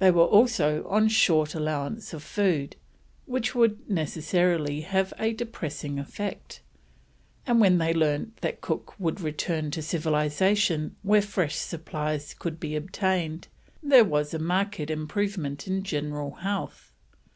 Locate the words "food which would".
2.24-3.88